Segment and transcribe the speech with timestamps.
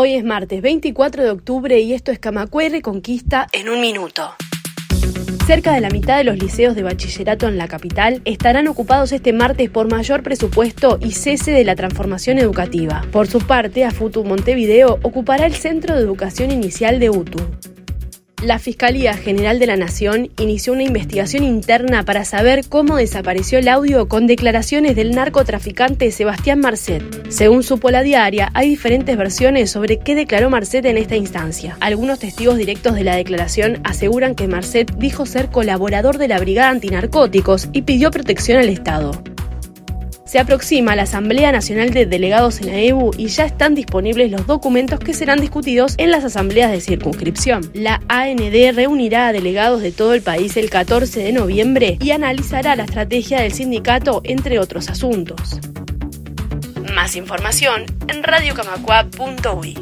[0.00, 4.32] Hoy es martes 24 de octubre y esto es Camacue Reconquista en un minuto.
[5.44, 9.32] Cerca de la mitad de los liceos de bachillerato en la capital estarán ocupados este
[9.32, 13.02] martes por mayor presupuesto y cese de la transformación educativa.
[13.10, 17.40] Por su parte, AFUTU Montevideo ocupará el Centro de Educación Inicial de UTU.
[18.42, 23.66] La Fiscalía General de la Nación inició una investigación interna para saber cómo desapareció el
[23.66, 27.02] audio con declaraciones del narcotraficante Sebastián Marcet.
[27.30, 31.76] Según supo la diaria, hay diferentes versiones sobre qué declaró Marcet en esta instancia.
[31.80, 36.70] Algunos testigos directos de la declaración aseguran que Marcet dijo ser colaborador de la Brigada
[36.70, 39.20] Antinarcóticos y pidió protección al Estado.
[40.28, 44.46] Se aproxima la Asamblea Nacional de Delegados en la EBU y ya están disponibles los
[44.46, 47.70] documentos que serán discutidos en las asambleas de circunscripción.
[47.72, 52.76] La AND reunirá a delegados de todo el país el 14 de noviembre y analizará
[52.76, 55.60] la estrategia del sindicato, entre otros asuntos.
[56.94, 59.76] Más información en radiocamacua.uy.